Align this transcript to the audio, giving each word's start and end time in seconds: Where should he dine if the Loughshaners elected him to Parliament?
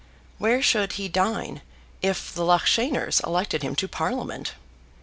Where 0.39 0.63
should 0.63 0.93
he 0.93 1.07
dine 1.09 1.61
if 2.01 2.33
the 2.33 2.41
Loughshaners 2.43 3.19
elected 3.23 3.61
him 3.61 3.75
to 3.75 3.87
Parliament? 3.87 4.53